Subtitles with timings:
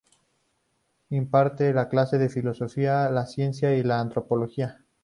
[1.11, 4.83] Imparte clases de Filosofía de la Ciencia y de Antropología.